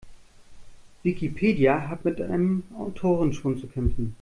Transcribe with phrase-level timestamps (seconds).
[1.03, 4.15] Wikipedia hat mit einem Autorenschwund zu kämpfen.